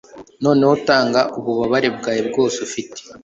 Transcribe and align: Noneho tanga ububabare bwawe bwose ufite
Noneho 0.43 0.73
tanga 0.87 1.21
ububabare 1.37 1.89
bwawe 1.97 2.21
bwose 2.29 2.57
ufite 2.67 2.99